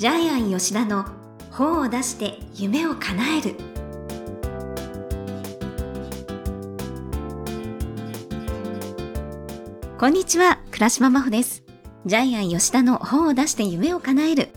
[0.00, 1.04] ジャイアン吉田の
[1.50, 3.54] 本を出して夢を叶える。
[9.98, 11.62] こんにちは倉島真帆です。
[12.06, 14.48] ジャイアン吉田の本を出して夢を叶える。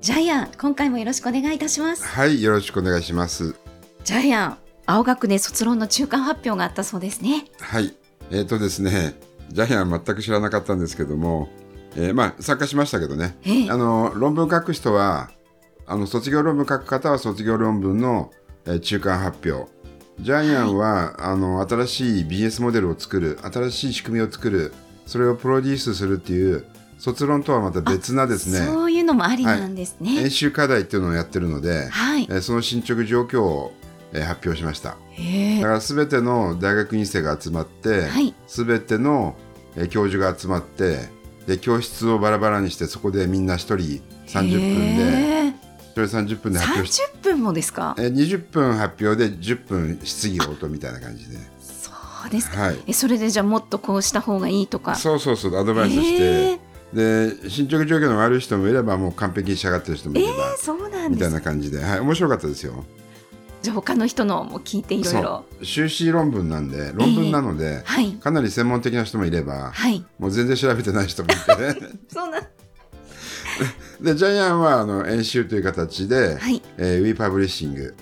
[0.00, 2.04] ジャイアン今回もよろしくお願いいたします。
[2.04, 3.54] はい、よろしくお願いします。
[4.02, 7.44] ジャイアン青学で卒論の中間発表があったそうですね。
[7.60, 7.94] はい、
[8.32, 9.14] えっ、とですね、
[9.50, 11.48] ジャイアンは全く知らなかったんですけども、
[11.96, 13.70] えーまあ参加しましたけどね、ええ。
[13.70, 15.30] あの論文書く人は、
[15.86, 18.30] あの卒業論文書く方は卒業論文の、
[18.66, 19.70] えー中間発表。
[20.20, 24.72] ジャイアンは、あの新しいビジネスモデルを作る、新しい仕組みを作る、
[25.06, 26.64] それをプロデュースするっていう
[26.98, 30.20] 卒論とはまた別なですね、そういうのもありなんですね。
[30.20, 33.72] 演習課題っていうのをやってるので、はい、えーその進捗状況を、
[34.12, 34.90] えー発表しました。
[34.90, 34.96] だ
[35.66, 38.34] から全ての大学院生が集まって、はい。
[38.46, 39.34] 全ての
[39.76, 41.08] えー教授が集まって
[41.46, 45.54] で教室をバラバラにしてそこでみんな1人30分でへえ
[45.94, 47.94] 1人30分で発表して30分もですか？
[47.98, 51.90] えー20分発表で10分質疑応答みたいな感じで、そ
[52.26, 54.94] うですか、はい、えそれでじゃあもっとこうした方がいいとか？
[54.94, 56.18] そうそうそうアドバイスしへ
[56.56, 56.60] て
[56.94, 62.84] えで進捗状況の悪い人もいればもう完璧に仕上がってる人もいれば、そうなんみたいな感じで、はい、面白かったですよ。
[63.62, 65.44] じゃあ他の人のも聞いていろいろ。
[65.62, 68.12] 修士論文なんで論文なので、はい。
[68.14, 70.04] かなり専門的な人もいれば、はい。
[70.18, 71.38] もう全然調べてない人もいて。
[72.12, 72.42] そうなん
[74.00, 76.62] でジャイアンはあの演習という形で、はい。
[76.78, 77.94] えーウィーパブリッシング。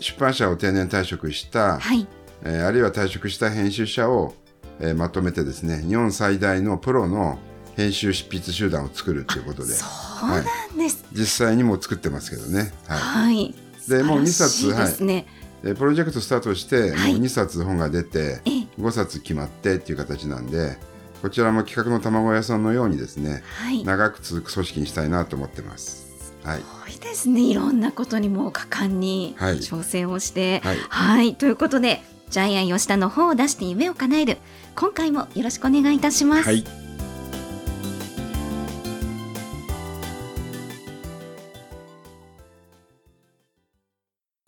[0.00, 2.06] 出版社を定年退職した、はい。
[2.44, 4.34] えーあるいは退職した編集者を、
[4.80, 7.38] えーまとめてですね日本最大のプロの
[7.76, 9.72] 編集執筆集団を作るということで。
[9.72, 9.86] そ
[10.26, 10.44] うなん
[10.78, 11.04] です。
[11.12, 13.54] 実際にも作ってますけどね、ははい、
[13.88, 15.26] でもう二素晴らしい冊ですね、
[15.62, 17.12] い、でプロジェクトスタートして、はい。
[17.12, 18.66] もう2冊本が出てええ。
[18.78, 20.76] 5冊決まってっていう形なんで
[21.20, 23.84] こちらも企画の卵屋さんのようにですねはい。
[23.84, 26.34] 長く続く組織にしたいなと思ってます。
[26.44, 26.60] はい。
[26.86, 27.42] 多いですね。
[27.42, 29.56] いろんなことにも果敢にはい。
[29.56, 30.60] 挑戦をして。
[30.60, 30.76] はい。
[30.88, 34.38] はい、ということでジャイアン吉田の本を出して夢を叶える。
[34.74, 36.81] 今回もよろしくお願いいたします、はい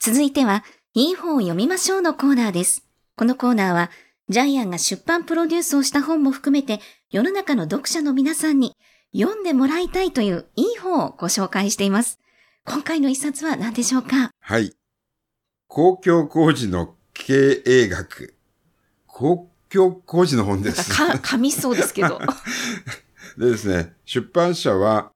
[0.06, 2.84] 続いては、いい本を読みましょうのコーナーです。
[3.16, 3.90] このコーナーは、
[4.28, 8.76] ジャイアンが出版プロデュースをした本も含めて、世の中の読者の皆さんに
[9.18, 12.18] 読んでもらいたいといういい本をご紹介しています。
[12.66, 14.28] 今回の一冊は何でしょうか？
[14.40, 14.74] はい。
[15.68, 18.36] 公共工事の経営学。
[19.06, 20.92] 公共工事の本です。
[20.92, 22.20] か、噛みそうですけど。
[23.38, 25.12] でですね、出版社は、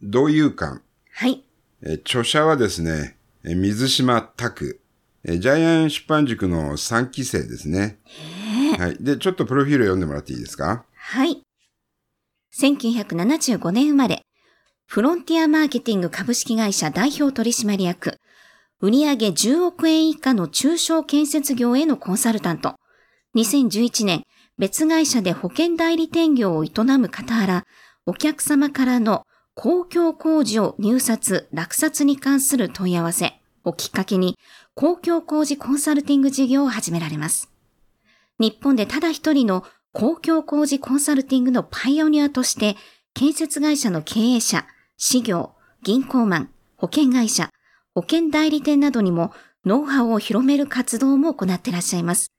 [0.00, 0.80] 同友館。
[1.12, 1.44] はい。
[1.82, 4.80] え著者はですね、え水島拓。
[5.24, 7.98] えジャイアン出版塾の3期生ですね。
[8.78, 8.96] はい。
[9.02, 10.84] で、ちょっとプロフィールを読んでもらっていいですか？
[10.94, 11.42] はい。
[12.58, 14.22] 1975年生まれ、
[14.86, 18.16] フロンティアマーケティング株式会社代表取締役、
[18.80, 22.74] 売上10億円以下の中小建設業へのコンサルタント。
[23.36, 24.24] 2011年、
[24.58, 27.64] 別会社で保険代理店業を営む傍ら、
[28.06, 29.24] お客様からの
[29.54, 34.38] 公共工事を入札、落札に関する問い合わせをきっかけに、
[34.74, 37.50] 公共工事コンサルティング事業を始められます。
[38.38, 42.76] 日本でただ一人の公共工事コンサルティングのパイオニアとして、
[43.14, 45.52] 建設会社の経営者、事業、
[45.82, 47.50] 銀行マン、保険会社、
[47.94, 49.32] 保険代理店などにも
[49.66, 52.32] ノウハウを広める活動も行っていらっしゃいます。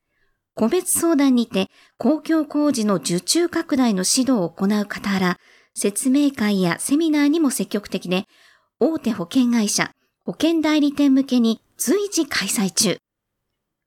[0.55, 5.37] 個別相談にて公共工事の受注拡大の指導を行う傍ら、
[5.75, 8.25] 説明会やセミナーにも積極的で、
[8.79, 9.91] 大手保険会社、
[10.25, 12.97] 保険代理店向けに随時開催中。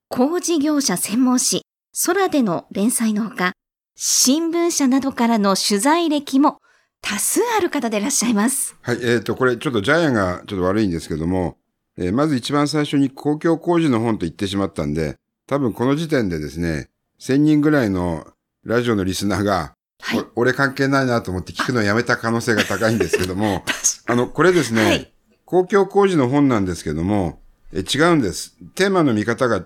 [0.08, 1.62] 工事業者専門誌、
[2.04, 3.52] 空での連載のほか、
[3.96, 6.58] 新聞社などからの取材歴も
[7.00, 8.76] 多数ある方でいらっしゃいます。
[8.82, 8.98] はい。
[9.02, 11.56] えっ、と、これちょっとジャイアンがちょっと悪いんですけども、
[11.96, 15.16] えーまず一番最初に公共工事の本と言ってしまったんで、
[15.46, 18.26] 多分この時点でですね、1000人ぐらいの
[18.64, 20.20] ラジオのリスナーが、はい。
[20.20, 23.64] お俺関係ないなと思って聞くのをやめた可能性が高いんですけども、
[24.06, 25.12] あの、これですね、はい
[25.46, 27.38] 公共工事の本なんですけども、
[27.72, 28.56] え違うんです。
[28.74, 29.64] テーマの見方が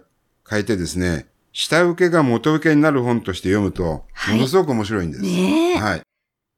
[0.49, 5.23] 変えてですね、下請けが元請けになる本として読むと、はいものすごく面白いんです。
[5.23, 5.79] ねえ。
[5.79, 6.03] はい。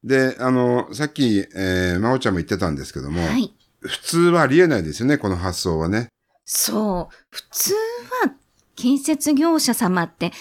[0.03, 3.55] で、あの、さっき、えー、まおちゃんも言ってたんですけども、はい。
[3.81, 6.09] 普通はありえないですよね、この発想はね。
[6.45, 7.15] そう。
[7.31, 7.75] 普通
[8.25, 8.35] は
[8.75, 10.33] 建設業者様って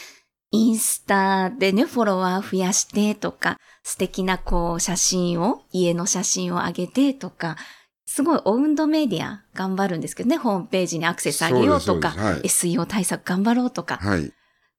[0.51, 7.55] インスタでね、フォロワー増やしてとか、素敵なこう写真を、家の写真を上げてとか、
[8.05, 13.97] すごいオウンドメディア頑張るんですけどね、ホームページにアクセス上げようとか、そうです SEO 対策頑張ろうとか。
[13.97, 14.33] はい。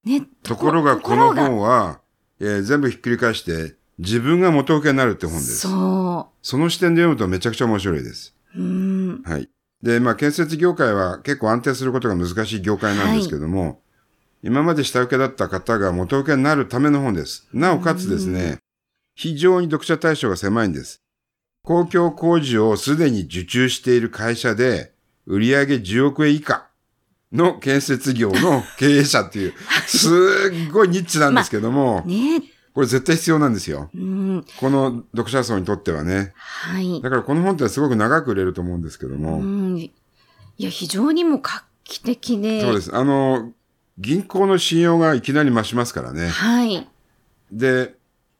[0.05, 2.01] ね、ところが、とこのが本は、
[2.39, 5.59] えー全部ひっくり返して、自分が元請けになるって本です。
[5.59, 8.35] そその視点で読むとめちゃくちゃ面白いです。
[8.55, 8.61] う。
[8.61, 9.23] うん。
[9.23, 9.49] はい。
[9.81, 13.81] で、まあ、建設業界は結構安定することが難しい業界なんですけども、
[14.43, 17.47] 今まで下請けだった方が元請けになるための本です。
[17.53, 18.59] なおかつですね、
[19.15, 21.01] 非常に読者対象が狭いんです。
[21.63, 24.91] 公共工事をすでに受注している会社で、
[25.25, 26.67] 売上10億円以下
[27.31, 29.53] の建設業の経営者っていう、
[29.87, 32.41] すっごいニッチなんですけども、ね
[32.73, 33.91] これ絶対必要なんですよ。
[33.93, 34.45] うん。
[34.59, 36.33] この読者層にとってはね。
[36.35, 37.01] はい。
[37.03, 39.77] だからこの本ってすごく長く売れると思うんですけども、うん。
[39.77, 39.93] い
[40.57, 42.61] や、非常にもう画期的で。
[42.61, 42.95] そうです。
[42.95, 43.53] あの、
[43.97, 46.27] 銀行の信用がいきなり増しますからね。
[46.27, 46.87] はい。
[47.51, 47.95] で、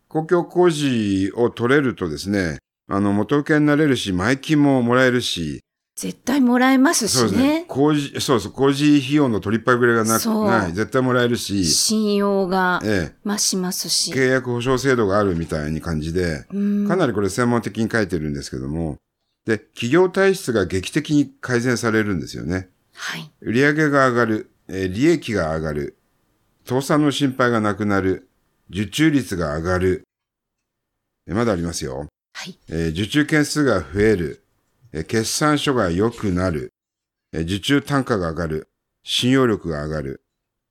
[0.07, 2.57] 公共工事を取れるとですね、
[2.89, 5.61] あの、元請けになれるし、前金ももらえるし、
[5.95, 7.65] 絶対もらえますしそうですねね。。
[7.67, 10.73] 工事、そうそう、工事費用の取りっぱぐれがなくない。
[10.73, 14.11] 絶対もらえるし、信用がえ増しますし。
[14.11, 18.97] え、契約保証制度があるみたいに感じで、うんかなりこれ専門的に書いてるんですけども、
[19.45, 22.69] で、企業体質が劇的に改善されるんですよね。
[22.95, 23.31] はい。
[23.41, 25.97] 売上が上がる、えー利益が上がる、
[26.65, 28.29] 倒産の心配がなくなる、
[28.69, 30.03] 受注率が上がる。
[31.27, 32.07] えまだありますよ。
[32.33, 32.57] はい。
[32.69, 34.43] えー受注件数が増える、
[34.93, 36.71] えー決算書が良くなる、
[37.33, 38.67] えー受注単価が上がる、
[39.03, 40.21] 信用力が上がる。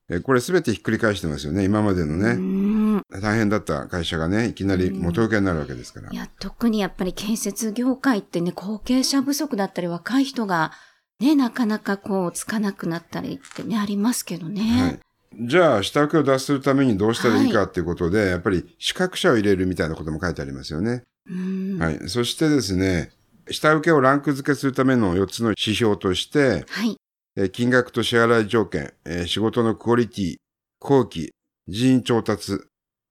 [0.09, 1.65] えーこれすべてひっくり返してますよね。
[1.65, 3.03] 今までのうね、ん。
[3.21, 6.17] 大変だった会社がね、いきなり元請けになるわけですからい。
[6.17, 10.73] や、特にやっぱり建設業界ってね、後継者不足だったり、若い人が
[11.21, 15.01] ね、なかなかこう、つかなくなったりってね、ありますけどはいね。。
[15.41, 21.03] じゃあ、下請けを脱するためにどうしたらいいかっていうことで、やっぱり資格者を入れるみたいなことも書いてありますよね。
[21.31, 21.79] うん。
[21.79, 22.09] はい。
[22.09, 23.11] そしてですね、
[23.51, 26.97] 下請けをランク付けするための4つの指標として、はい。
[27.37, 30.37] えー金額と支払い条件、えー仕事のクオリティ、
[30.81, 31.31] 後期、
[31.69, 32.59] 人員調達、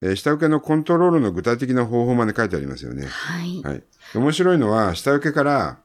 [0.04, 3.08] えー下請けのコントロールの具体的な方法まで書いてありますよね。
[3.08, 3.62] はい。
[3.64, 3.84] はい。
[4.14, 5.81] 面白いのは、下請けから、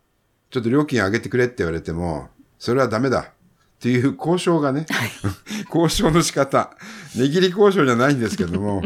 [0.51, 2.29] ちょっと料金上げてくれって言われても、
[2.59, 3.33] それはダメだ。
[3.77, 4.87] っていう交渉がね、
[5.73, 6.77] 交渉の仕方。
[7.15, 8.83] 値切り交渉じゃないんですけども、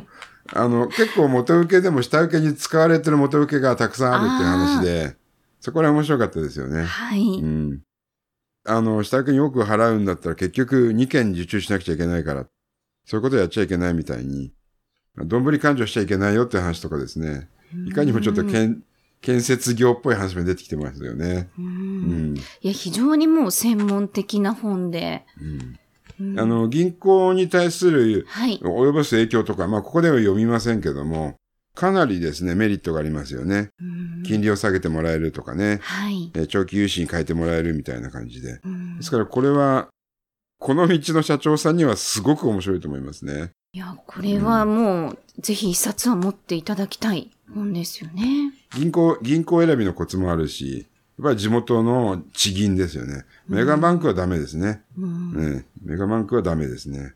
[0.53, 5.17] あの、結構元請けでも下請けに使われてる元請けがたくさんあるっていう話で、
[5.61, 6.85] そこら面白かったですよね。
[6.85, 7.41] はい。
[7.41, 7.81] うん。
[8.67, 12.47] あの、下請けに多く払うんだったら結局2件受注しなくちゃいけないから、
[13.07, 14.53] そういうことやっちゃいけないみたいに、
[15.17, 17.49] どんぶり勘定しちゃいけないよって話とかですね。
[17.87, 18.83] いかにもちょっとけん
[19.22, 21.50] 建設業っぽい話も出てきてますよね。
[21.58, 21.62] う。
[21.62, 22.37] うんん。
[22.37, 25.25] いや、非常にもう専門的な本で。
[25.40, 25.76] うん
[26.38, 28.58] あの、銀行に対するはい。
[28.58, 31.37] 及ぼす影響とか、まあ、ここでは読みませんけども、
[31.75, 33.70] かなりですね、メリットがありますよね。
[33.81, 36.31] うん金利を下げてもらえるとかね、はい。
[36.34, 38.61] えー長期融資に変えてもらえるみたいな感じで。
[38.62, 39.88] うんですから、これは、
[40.58, 43.52] この道の社長さんにはすごく面白いと思いますね。
[43.73, 48.52] いや、これはもう、ぜひ一冊は持っていただきたい本ですよね。
[48.76, 50.88] 銀行、銀行選びのコツもあるし、
[51.19, 53.25] やっぱり地元の地銀ですよね。
[53.49, 54.82] メガバンクはダメですね。
[54.99, 57.14] うんね、メガバンクはダメですね。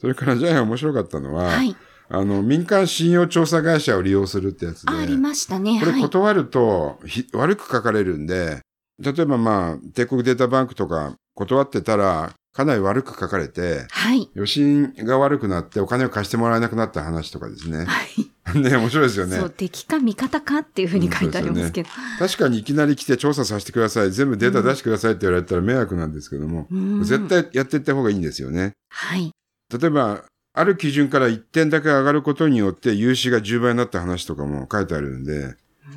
[0.00, 1.76] それからジャイアン面白かったのは、はい。
[2.08, 5.78] あの、民間信用調査会社を利用するってやつで、ありましたね。
[5.80, 6.00] これはい。
[6.00, 8.60] 断ると、ひ悪く書かれるんで、
[8.98, 14.30] 例えばまあ、帝国データバンクとか断ってたら、かなり悪く書かれて、はい。
[14.34, 17.84] 余震が悪くなってお金を貸してもらえなくなった話とかですね。
[17.86, 18.21] はい。
[18.54, 19.50] ね、面白いですよねそう、。
[19.50, 21.88] 敵か味方かっていうふうに書いてありますけど。
[22.18, 24.12] 確かにいきなり来て調査させてください。
[24.12, 27.28] 全部データ出してくださいって言われたら迷惑なんですけども、うん絶。
[27.28, 28.72] 対やっていった方がいいんですよね。
[28.90, 29.30] はい。
[29.72, 30.24] 例えば、
[30.54, 35.54] ある基準から1点だけ上がることによって融資が10倍になった話とかも書いてあるんで、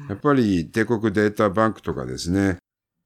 [0.10, 2.58] やっぱり帝国データバンクとかですね、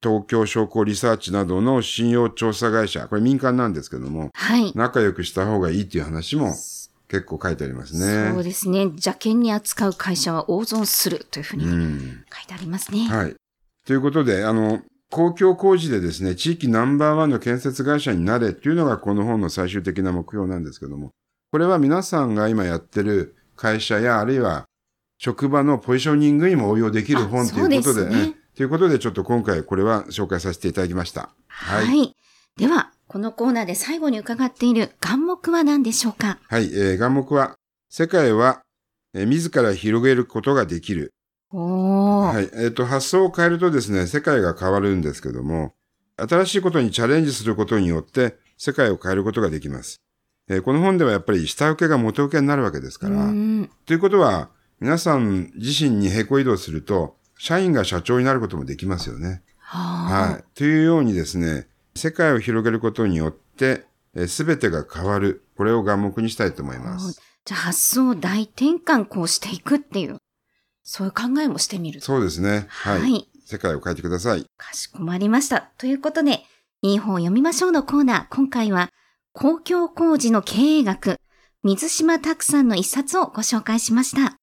[0.02, 4.72] 東京商工リサーチなどの信用調査会社、これ民間なんですけども、はい。
[4.76, 6.54] 仲良くした方がいいっていう話も
[7.10, 8.32] 結構書いてありますね。
[8.32, 8.82] そうですね。
[8.84, 12.24] 邪険に扱う会社は大損するというふうにうん。
[12.32, 13.08] 書いてありますね。
[13.10, 13.36] はい。
[13.86, 21.10] ということで、あの、公共工事でですね、地域ナンバーワンの建設会社になれっていうのがこの本の最終的な目標なんですけども、
[21.52, 24.66] これは皆さんが今やってる会社や、あるいは
[25.18, 31.32] 職場のポジショニングにも応用できる本あということで、ねねということで、ちょっと今回これは紹介させていただきました。
[31.48, 31.78] は。
[31.78, 32.16] はい
[32.60, 36.38] では、このコーナーで最後に伺っている願目は何でしょうか？
[36.48, 37.56] はい、えー、眼目は、
[37.90, 38.62] 世界は、
[39.16, 41.12] えー自ら広げることができる。
[41.52, 42.34] おー。
[42.36, 42.50] はい。
[42.54, 45.74] えっ、と、発想を変えるとですね、世界が変わるんですけども、
[46.18, 49.96] 新しいことにチャレンジすることによって、世界を変えることができます。
[50.48, 54.50] えーこの本ではやっぱり下請けが元請けになるわけですから、うんということは、
[54.80, 59.42] 皆さん自身に平行移動すると、社員が社長になることもできますよね。
[59.58, 60.44] ははい。
[60.54, 63.86] というようにですね、世界を広げることによって、
[64.28, 65.44] すべてが変わる。
[65.58, 67.22] これを眼目にしたいと思います。
[67.46, 70.18] じゃあ発想を大転換こうしていくっていう。
[70.84, 72.02] そういう考えもしてみる。
[72.02, 72.66] そうですね。
[72.70, 73.02] はい。
[73.02, 74.46] はい世界を変えてください。
[74.58, 75.72] かしこまりました。
[75.80, 76.44] ということで、
[76.84, 78.36] いい本を読みましょうのコーナー。
[78.36, 78.90] 今回は、
[79.34, 81.18] 公共工事の経営学、
[81.64, 84.39] 水島拓さんの一冊をご紹介しました。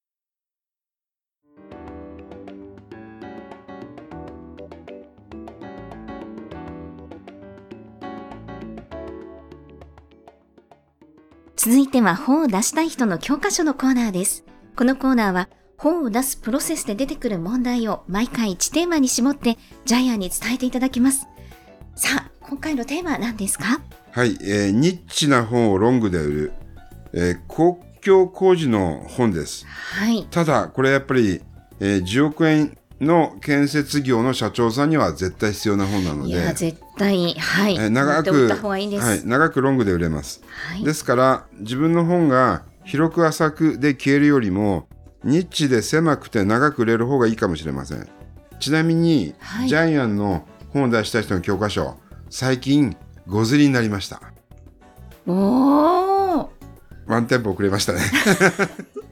[11.66, 14.44] 続いては本を出したい人の教科書のコーナーです。
[14.76, 21.26] このコーナーは本を出すプロセスで出てくる問題を毎回1テーマに絞ってジャイアンに伝えていただきます。
[21.96, 23.80] さあ、今回のテーマは何ですか？
[24.12, 24.38] はい。
[24.42, 26.52] えーニッチな本をロングで売る、
[27.12, 29.66] えー公共工事の本です。
[29.66, 30.24] はい。
[30.30, 31.42] ただ、これやっぱり、
[31.80, 37.74] えー10億円の建設業の社長さんには絶対必要な本なので、いや、絶対、はい。
[37.74, 38.48] えー長く。
[38.48, 38.88] はい、
[39.24, 40.42] 長くロングで売れます。
[40.70, 40.84] はい。
[40.84, 44.88] ですから、自分の本が広く浅くで消えるよりも、
[45.24, 48.08] ニッチで狭くて長く売れる方がいいかもしれません。
[48.60, 51.96] ちなみに、はいジャイアンの本を出した人の教科書、
[52.30, 54.22] 最近、ごずりになりました。
[55.26, 56.46] おー。
[57.06, 58.00] ワンテンポ遅れましたね。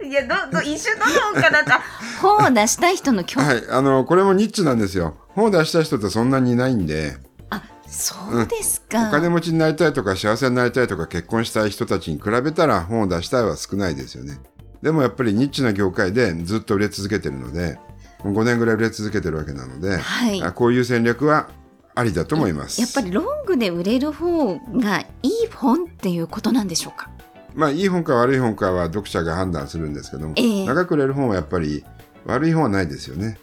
[0.09, 1.71] いや、ど、ど、一瞬どの本かなと。
[2.21, 5.17] 本を出したい人の教科、はい、あの、これもニッチなんですよ。
[5.29, 7.17] 本を出した人ってそんなにいないんで、
[7.51, 9.09] あ、そうですか。
[9.09, 14.39] お金持ちになりたいとか幸せになりたいとか結婚したい人たちに比べたら本を出したいは少ないですよね。
[14.83, 17.79] でもやっぱりニッチな業界でずっと売れ続けてるので、
[18.23, 21.49] もう5年ぐらい売れ続けてるわけなので、はいあこういう戦略は
[21.95, 22.81] ありだと思います。
[22.81, 27.09] やっぱりロングで売れる方がいい本っていうことなんでしょうか？
[27.55, 31.85] まあいい本か悪い本かは読者が判断するんですけども、ええ長く売れる本はやっぱり
[32.27, 33.39] 悪い本はないですよね。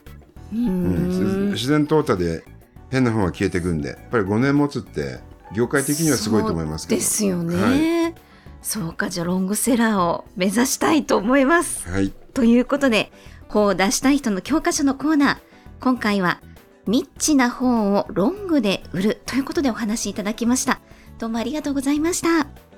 [0.54, 1.52] うんん。
[1.54, 2.44] 自然淘汰で
[2.90, 5.20] 変な本は消えていくんで、やっぱり5年持つって
[5.56, 7.02] 業界的にはすごいと思いますけど。
[7.02, 7.62] そうですよね。
[7.62, 11.90] はいそうか、じゃあロングセラーを目指したいと思います。
[11.90, 12.12] はい。
[12.34, 13.12] ということで、
[13.48, 15.38] 本を出したい人の教科書のコーナー。
[15.80, 16.40] 今回は、
[16.88, 20.80] ニッチな本をロングで売るということでお話しいただきました。
[21.18, 22.71] どうもありがとうございました。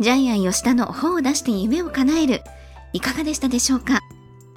[0.00, 2.42] ジャイアン吉田の本を出して夢を叶える。
[2.92, 4.00] いかがでしたでしょうか？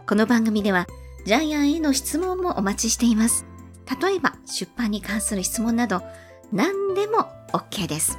[0.08, 0.88] この番組では、
[1.26, 3.46] ジャイアンへの質問もお待ちしています。
[4.02, 6.02] 例えば、出版に関する質問など、
[6.52, 8.18] 何でも OK です。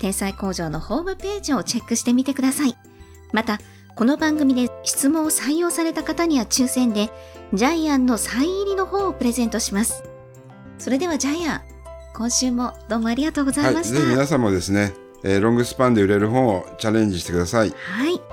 [0.00, 2.76] 天才工場のホームページをチェックしてみてください。
[3.32, 3.58] また、
[3.94, 7.10] この番組で質問を採用された方には抽選で、
[7.54, 10.02] ジャイアンのサイン入りの本をプレゼントします。
[10.78, 11.60] それではジャイアン、
[12.14, 13.72] 今週もどうもありがとうござい。
[13.72, 13.98] ました。
[13.98, 14.92] ぜひ皆さんもですね、
[15.28, 17.70] えーロングスパンで売れる本をチャレンジしてください。
[17.70, 18.25] はい。